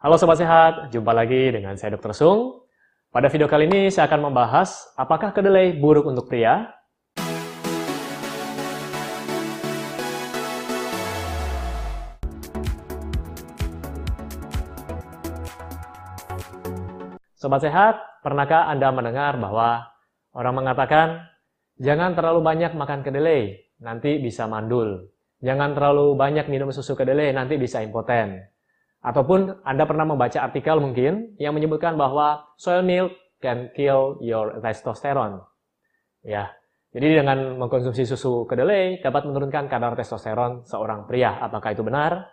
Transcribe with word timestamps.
Halo 0.00 0.16
Sobat 0.16 0.40
Sehat, 0.40 0.88
jumpa 0.96 1.12
lagi 1.12 1.52
dengan 1.52 1.76
saya 1.76 1.92
Dr. 1.92 2.16
Sung. 2.16 2.64
Pada 3.12 3.28
video 3.28 3.44
kali 3.44 3.68
ini 3.68 3.92
saya 3.92 4.08
akan 4.08 4.32
membahas 4.32 4.96
apakah 4.96 5.28
kedelai 5.28 5.76
buruk 5.76 6.08
untuk 6.08 6.24
pria? 6.24 6.72
Sobat 17.36 17.60
Sehat, 17.60 18.00
pernahkah 18.24 18.72
Anda 18.72 18.88
mendengar 18.96 19.36
bahwa 19.36 19.84
orang 20.32 20.64
mengatakan 20.64 21.28
jangan 21.76 22.16
terlalu 22.16 22.40
banyak 22.40 22.72
makan 22.72 23.04
kedelai, 23.04 23.68
nanti 23.84 24.16
bisa 24.16 24.48
mandul. 24.48 25.12
Jangan 25.44 25.76
terlalu 25.76 26.16
banyak 26.16 26.48
minum 26.48 26.72
susu 26.72 26.96
kedelai, 26.96 27.36
nanti 27.36 27.60
bisa 27.60 27.84
impoten. 27.84 28.49
Ataupun 29.00 29.64
Anda 29.64 29.88
pernah 29.88 30.04
membaca 30.04 30.44
artikel 30.44 30.76
mungkin 30.76 31.32
yang 31.40 31.56
menyebutkan 31.56 31.96
bahwa 31.96 32.52
soy 32.60 32.84
milk 32.84 33.16
can 33.40 33.72
kill 33.72 34.20
your 34.20 34.60
testosterone. 34.60 35.40
Ya, 36.20 36.52
jadi 36.92 37.24
dengan 37.24 37.56
mengkonsumsi 37.56 38.04
susu 38.04 38.44
kedelai 38.44 39.00
dapat 39.00 39.24
menurunkan 39.24 39.72
kadar 39.72 39.96
testosteron 39.96 40.68
seorang 40.68 41.08
pria. 41.08 41.40
Apakah 41.40 41.72
itu 41.72 41.80
benar? 41.80 42.28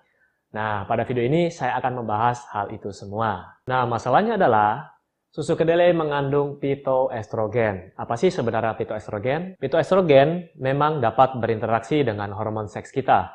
Nah, 0.51 0.83
pada 0.83 1.07
video 1.07 1.23
ini 1.23 1.47
saya 1.47 1.79
akan 1.79 2.03
membahas 2.03 2.43
hal 2.51 2.67
itu 2.75 2.91
semua. 2.91 3.63
Nah, 3.63 3.87
masalahnya 3.87 4.35
adalah 4.35 4.91
susu 5.31 5.55
kedelai 5.55 5.95
mengandung 5.95 6.59
pitoestrogen. 6.59 7.95
Apa 7.95 8.19
sih 8.19 8.27
sebenarnya 8.27 8.75
pitoestrogen? 8.75 9.55
Pitoestrogen 9.55 10.51
memang 10.59 10.99
dapat 10.99 11.39
berinteraksi 11.39 12.03
dengan 12.03 12.35
hormon 12.35 12.67
seks 12.67 12.91
kita, 12.91 13.31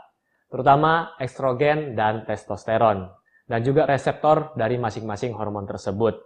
terutama 0.53 1.17
estrogen 1.17 1.97
dan 1.97 2.29
testosteron 2.29 3.22
dan 3.52 3.61
juga 3.61 3.84
reseptor 3.84 4.56
dari 4.56 4.80
masing-masing 4.80 5.37
hormon 5.37 5.69
tersebut. 5.69 6.16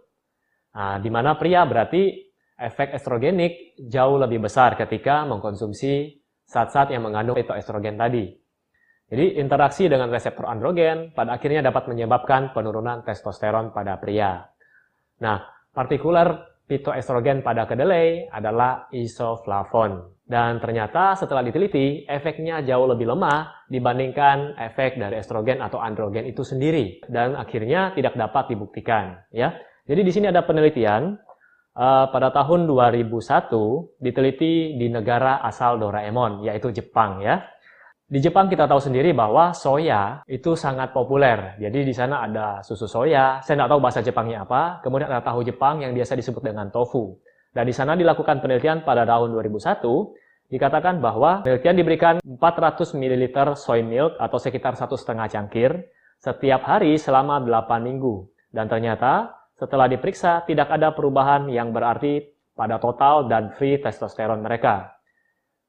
Nah, 0.78 1.02
di 1.02 1.10
mana 1.10 1.34
pria 1.34 1.66
berarti 1.66 2.22
efek 2.54 2.94
estrogenik 2.94 3.74
jauh 3.82 4.14
lebih 4.14 4.46
besar 4.46 4.78
ketika 4.78 5.26
mengkonsumsi 5.26 6.22
zat-zat 6.46 6.94
yang 6.94 7.02
mengandung 7.02 7.34
estrogen 7.34 7.98
tadi. 7.98 8.30
Jadi 9.10 9.42
interaksi 9.42 9.90
dengan 9.90 10.06
reseptor 10.06 10.46
androgen 10.46 11.10
pada 11.18 11.34
akhirnya 11.34 11.66
dapat 11.66 11.90
menyebabkan 11.90 12.54
penurunan 12.54 13.02
testosteron 13.02 13.74
pada 13.74 13.98
pria. 13.98 14.46
Nah, 15.18 15.42
partikular 15.74 16.46
pitoestrogen 16.66 17.46
pada 17.46 17.64
kedelai 17.64 18.26
adalah 18.30 18.90
isoflavon. 18.90 20.18
Dan 20.26 20.58
ternyata 20.58 21.14
setelah 21.14 21.46
diteliti, 21.46 22.02
efeknya 22.02 22.58
jauh 22.66 22.90
lebih 22.90 23.06
lemah 23.14 23.70
dibandingkan 23.70 24.58
efek 24.58 24.98
dari 24.98 25.22
estrogen 25.22 25.62
atau 25.62 25.78
androgen 25.78 26.26
itu 26.26 26.42
sendiri. 26.42 26.98
Dan 27.06 27.38
akhirnya 27.38 27.94
tidak 27.94 28.18
dapat 28.18 28.50
dibuktikan. 28.50 29.22
ya. 29.30 29.54
Jadi 29.86 30.02
di 30.02 30.10
sini 30.10 30.26
ada 30.26 30.42
penelitian 30.42 31.14
uh, 31.78 32.10
pada 32.10 32.34
tahun 32.34 32.66
2001 32.66 34.02
diteliti 34.02 34.74
di 34.74 34.90
negara 34.90 35.38
asal 35.46 35.78
Doraemon, 35.78 36.42
yaitu 36.42 36.74
Jepang. 36.74 37.22
ya. 37.22 37.46
Di 38.06 38.22
Jepang 38.22 38.46
kita 38.46 38.70
tahu 38.70 38.78
sendiri 38.78 39.10
bahwa 39.10 39.50
soya 39.50 40.22
itu 40.30 40.54
sangat 40.54 40.94
populer. 40.94 41.58
Jadi 41.58 41.82
di 41.82 41.90
sana 41.90 42.22
ada 42.22 42.62
susu 42.62 42.86
soya, 42.86 43.42
saya 43.42 43.58
tidak 43.58 43.70
tahu 43.74 43.80
bahasa 43.82 43.98
Jepangnya 43.98 44.46
apa. 44.46 44.78
Kemudian 44.78 45.10
ada 45.10 45.26
tahu 45.26 45.42
Jepang 45.42 45.82
yang 45.82 45.90
biasa 45.90 46.14
disebut 46.14 46.38
dengan 46.38 46.70
tofu. 46.70 47.18
Dan 47.50 47.66
di 47.66 47.74
sana 47.74 47.98
dilakukan 47.98 48.38
penelitian 48.38 48.86
pada 48.86 49.02
tahun 49.02 49.34
2001, 49.34 49.82
dikatakan 50.54 51.02
bahwa 51.02 51.42
penelitian 51.42 51.74
diberikan 51.74 52.14
400 52.22 52.94
ml 52.94 53.58
soy 53.58 53.82
milk 53.82 54.14
atau 54.22 54.38
sekitar 54.38 54.78
satu 54.78 54.94
setengah 54.94 55.26
cangkir 55.26 55.74
setiap 56.22 56.62
hari 56.62 56.94
selama 57.02 57.42
8 57.42 57.82
minggu. 57.82 58.22
Dan 58.54 58.70
ternyata 58.70 59.34
setelah 59.58 59.90
diperiksa 59.90 60.46
tidak 60.46 60.70
ada 60.70 60.94
perubahan 60.94 61.50
yang 61.50 61.74
berarti 61.74 62.22
pada 62.54 62.78
total 62.78 63.26
dan 63.26 63.50
free 63.58 63.82
testosteron 63.82 64.46
mereka. 64.46 64.95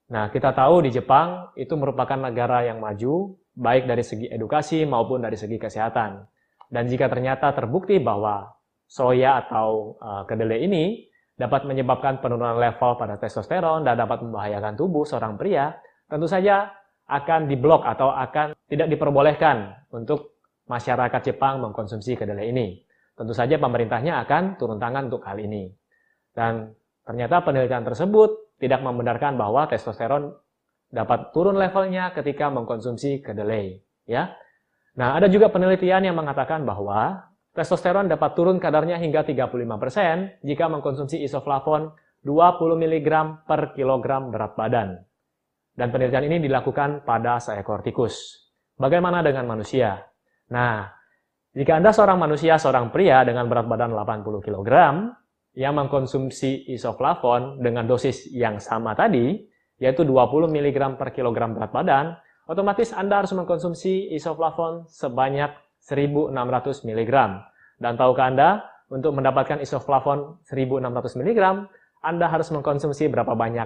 Nah, 0.07 0.31
kita 0.31 0.55
tahu 0.55 0.87
di 0.87 0.95
Jepang 0.95 1.51
itu 1.59 1.75
merupakan 1.75 2.15
negara 2.15 2.63
yang 2.63 2.79
maju, 2.79 3.35
baik 3.57 3.91
dari 3.91 4.03
segi 4.07 4.31
edukasi 4.31 4.87
maupun 4.87 5.19
dari 5.19 5.35
segi 5.35 5.59
kesehatan. 5.59 6.23
Dan 6.71 6.87
jika 6.87 7.11
ternyata 7.11 7.51
terbukti 7.51 7.99
bahwa 7.99 8.47
soya 8.87 9.43
atau 9.43 9.99
uh, 9.99 10.23
kedelai 10.23 10.63
ini 10.63 11.03
dapat 11.35 11.67
menyebabkan 11.67 12.23
penurunan 12.23 12.55
level 12.55 12.95
pada 12.95 13.19
testosteron 13.19 13.83
dan 13.83 13.99
dapat 13.99 14.23
membahayakan 14.23 14.79
tubuh 14.79 15.03
seorang 15.03 15.35
pria, 15.35 15.75
tentu 16.07 16.25
saja 16.25 16.71
akan 17.07 17.51
diblok 17.51 17.83
atau 17.83 18.11
akan 18.11 18.55
tidak 18.67 18.87
diperbolehkan 18.95 19.75
untuk 19.91 20.39
masyarakat 20.71 21.21
Jepang 21.23 21.59
mengkonsumsi 21.59 22.15
kedelai 22.15 22.51
ini. 22.51 22.79
Tentu 23.11 23.35
saja 23.35 23.59
pemerintahnya 23.59 24.23
akan 24.23 24.55
turun 24.55 24.79
tangan 24.79 25.11
untuk 25.11 25.23
hal 25.27 25.39
ini. 25.39 25.67
Dan 26.31 26.71
ternyata 27.03 27.43
penelitian 27.43 27.83
tersebut 27.83 28.46
tidak 28.57 28.81
membenarkan 28.81 29.37
bahwa 29.37 29.69
testosteron 29.69 30.33
dapat 30.89 31.31
turun 31.31 31.57
levelnya 31.57 32.11
ketika 32.13 32.49
mengkonsumsi 32.49 33.21
kedelai. 33.21 33.81
Ya, 34.07 34.33
Nah, 34.97 35.13
ada 35.13 35.29
juga 35.29 35.53
penelitian 35.53 36.09
yang 36.09 36.17
mengatakan 36.17 36.65
bahwa 36.65 37.27
Testosteron 37.57 38.05
dapat 38.05 38.37
turun 38.37 38.61
kadarnya 38.61 39.01
hingga 39.01 39.25
35% 39.25 40.45
jika 40.45 40.69
mengkonsumsi 40.69 41.25
isoflavon 41.25 41.89
20 42.21 42.29
mg 42.85 43.09
per 43.49 43.73
kilogram 43.73 44.29
berat 44.29 44.53
badan. 44.53 45.01
Dan 45.73 45.89
penelitian 45.89 46.29
ini 46.29 46.37
dilakukan 46.45 47.01
pada 47.01 47.41
seekor 47.41 47.81
tikus. 47.81 48.45
Bagaimana 48.77 49.25
dengan 49.25 49.49
manusia? 49.49 49.97
Nah, 50.53 50.85
jika 51.49 51.81
Anda 51.81 51.89
seorang 51.89 52.21
manusia, 52.21 52.61
seorang 52.61 52.93
pria 52.93 53.25
dengan 53.25 53.49
berat 53.49 53.65
badan 53.65 53.89
80 53.89 54.45
kg, 54.45 54.69
yang 55.57 55.73
mengkonsumsi 55.73 56.69
isoflavon 56.69 57.57
dengan 57.65 57.89
dosis 57.89 58.29
yang 58.29 58.61
sama 58.61 58.93
tadi, 58.93 59.41
yaitu 59.81 60.05
20 60.05 60.45
mg 60.53 60.77
per 61.01 61.09
kilogram 61.09 61.57
berat 61.57 61.73
badan, 61.73 62.13
otomatis 62.45 62.93
Anda 62.93 63.25
harus 63.25 63.33
mengkonsumsi 63.33 64.13
isoflavon 64.13 64.85
sebanyak 64.85 65.49
1600 65.81 66.85
mg. 66.85 67.13
Dan 67.81 67.97
tahukah 67.97 68.29
Anda, 68.29 68.49
untuk 68.93 69.17
mendapatkan 69.17 69.57
isoflavon 69.57 70.45
1600 70.45 71.25
mg, 71.25 71.39
Anda 72.05 72.25
harus 72.29 72.53
mengkonsumsi 72.53 73.09
berapa 73.09 73.33
banyak 73.33 73.65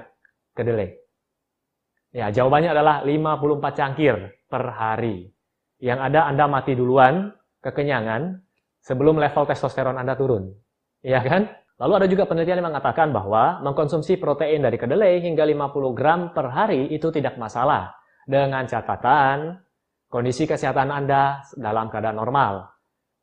kedelai? 0.56 0.96
Ya, 2.16 2.32
jawabannya 2.32 2.72
adalah 2.72 3.04
54 3.04 3.76
cangkir 3.76 4.16
per 4.48 4.64
hari. 4.72 5.28
Yang 5.84 6.00
ada 6.08 6.28
Anda 6.32 6.48
mati 6.48 6.72
duluan, 6.72 7.36
kekenyangan, 7.60 8.40
sebelum 8.80 9.20
level 9.20 9.44
testosteron 9.44 10.00
Anda 10.00 10.16
turun. 10.16 10.56
Iya 11.04 11.20
kan? 11.24 11.52
Lalu 11.82 11.94
ada 11.98 12.08
juga 12.08 12.30
penelitian 12.30 12.62
yang 12.62 12.70
mengatakan 12.70 13.10
bahwa 13.10 13.58
mengkonsumsi 13.66 14.22
protein 14.22 14.62
dari 14.62 14.78
kedelai 14.78 15.18
hingga 15.18 15.42
50 15.42 15.98
gram 15.98 16.30
per 16.30 16.54
hari 16.54 16.94
itu 16.94 17.10
tidak 17.10 17.42
masalah. 17.42 17.98
Dengan 18.22 18.70
catatan 18.70 19.58
kondisi 20.06 20.46
kesehatan 20.46 20.94
Anda 20.94 21.42
dalam 21.58 21.90
keadaan 21.90 22.22
normal. 22.22 22.70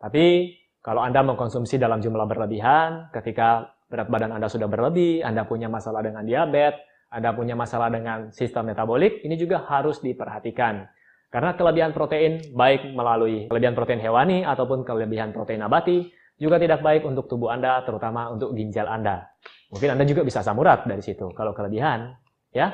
Tapi 0.03 0.59
kalau 0.83 1.07
Anda 1.07 1.23
mengkonsumsi 1.23 1.79
dalam 1.79 2.03
jumlah 2.03 2.27
berlebihan, 2.27 3.15
ketika 3.15 3.79
berat 3.87 4.11
badan 4.11 4.35
Anda 4.35 4.51
sudah 4.51 4.67
berlebih, 4.67 5.23
Anda 5.23 5.47
punya 5.47 5.71
masalah 5.71 6.03
dengan 6.03 6.27
diabetes, 6.27 6.83
Anda 7.15 7.31
punya 7.39 7.55
masalah 7.55 7.95
dengan 7.95 8.35
sistem 8.35 8.75
metabolik, 8.75 9.23
ini 9.23 9.39
juga 9.39 9.71
harus 9.71 10.03
diperhatikan. 10.03 10.83
Karena 11.31 11.55
kelebihan 11.55 11.95
protein, 11.95 12.43
baik 12.59 12.91
melalui 12.91 13.47
kelebihan 13.47 13.79
protein 13.79 14.03
hewani 14.03 14.43
ataupun 14.43 14.83
kelebihan 14.83 15.31
protein 15.31 15.63
nabati, 15.63 16.18
juga 16.39 16.57
tidak 16.57 16.81
baik 16.81 17.03
untuk 17.03 17.27
tubuh 17.27 17.51
Anda, 17.51 17.83
terutama 17.83 18.31
untuk 18.31 18.55
ginjal 18.55 18.87
Anda. 18.87 19.27
Mungkin 19.75 19.99
Anda 19.99 20.07
juga 20.07 20.23
bisa 20.23 20.41
samurat 20.41 20.87
dari 20.87 21.03
situ, 21.03 21.35
kalau 21.35 21.53
kelebihan. 21.53 22.15
ya. 22.55 22.73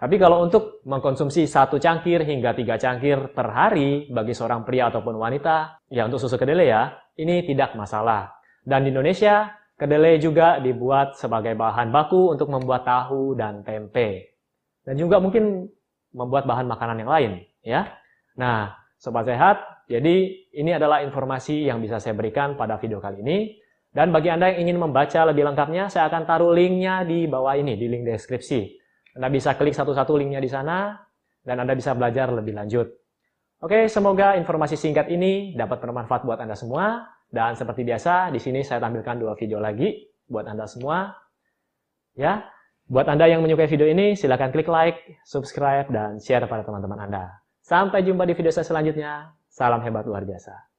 Tapi 0.00 0.16
kalau 0.16 0.48
untuk 0.48 0.80
mengkonsumsi 0.88 1.44
satu 1.44 1.76
cangkir 1.76 2.24
hingga 2.24 2.56
tiga 2.56 2.80
cangkir 2.80 3.36
per 3.36 3.52
hari 3.52 4.08
bagi 4.08 4.32
seorang 4.32 4.64
pria 4.64 4.88
ataupun 4.88 5.20
wanita, 5.20 5.84
ya 5.92 6.08
untuk 6.08 6.16
susu 6.16 6.40
kedelai 6.40 6.72
ya, 6.72 6.96
ini 7.20 7.44
tidak 7.44 7.76
masalah. 7.76 8.32
Dan 8.64 8.88
di 8.88 8.96
Indonesia, 8.96 9.52
kedelai 9.76 10.16
juga 10.16 10.56
dibuat 10.56 11.20
sebagai 11.20 11.52
bahan 11.52 11.92
baku 11.92 12.32
untuk 12.32 12.48
membuat 12.48 12.88
tahu 12.88 13.36
dan 13.36 13.60
tempe. 13.60 14.40
Dan 14.80 14.96
juga 14.96 15.20
mungkin 15.20 15.68
membuat 16.16 16.48
bahan 16.48 16.64
makanan 16.64 16.96
yang 17.04 17.10
lain, 17.12 17.32
ya. 17.60 17.92
Nah, 18.40 18.72
sobat 18.96 19.28
sehat, 19.28 19.79
jadi 19.90 20.16
ini 20.54 20.70
adalah 20.70 21.02
informasi 21.02 21.66
yang 21.66 21.82
bisa 21.82 21.98
saya 21.98 22.14
berikan 22.14 22.54
pada 22.54 22.78
video 22.78 23.02
kali 23.02 23.26
ini. 23.26 23.38
Dan 23.90 24.14
bagi 24.14 24.30
Anda 24.30 24.54
yang 24.54 24.70
ingin 24.70 24.78
membaca 24.78 25.26
lebih 25.26 25.42
lengkapnya, 25.50 25.90
saya 25.90 26.06
akan 26.06 26.22
taruh 26.22 26.54
linknya 26.54 27.02
di 27.02 27.26
bawah 27.26 27.58
ini, 27.58 27.74
di 27.74 27.90
link 27.90 28.06
deskripsi. 28.06 28.78
Anda 29.18 29.26
bisa 29.26 29.58
klik 29.58 29.74
satu-satu 29.74 30.14
linknya 30.14 30.38
di 30.38 30.46
sana, 30.46 30.94
dan 31.42 31.58
Anda 31.58 31.74
bisa 31.74 31.90
belajar 31.98 32.30
lebih 32.30 32.54
lanjut. 32.54 32.86
Oke, 33.58 33.90
semoga 33.90 34.38
informasi 34.38 34.78
singkat 34.78 35.10
ini 35.10 35.58
dapat 35.58 35.82
bermanfaat 35.82 36.22
buat 36.22 36.38
Anda 36.38 36.54
semua. 36.54 37.10
Dan 37.26 37.58
seperti 37.58 37.82
biasa, 37.82 38.30
di 38.30 38.38
sini 38.38 38.62
saya 38.62 38.78
tampilkan 38.78 39.18
dua 39.18 39.34
video 39.34 39.58
lagi 39.58 40.06
buat 40.30 40.46
Anda 40.46 40.70
semua. 40.70 41.10
Ya, 42.14 42.46
buat 42.86 43.10
Anda 43.10 43.26
yang 43.26 43.42
menyukai 43.42 43.66
video 43.66 43.90
ini, 43.90 44.14
silahkan 44.14 44.54
klik 44.54 44.70
like, 44.70 45.18
subscribe, 45.26 45.90
dan 45.90 46.22
share 46.22 46.46
pada 46.46 46.62
teman-teman 46.62 47.10
Anda. 47.10 47.42
Sampai 47.58 48.06
jumpa 48.06 48.22
di 48.22 48.38
video 48.38 48.54
saya 48.54 48.66
selanjutnya. 48.70 49.39
Salam 49.50 49.82
hebat 49.82 50.06
luar 50.06 50.22
biasa. 50.22 50.69